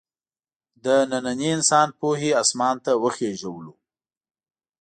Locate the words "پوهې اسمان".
1.99-2.75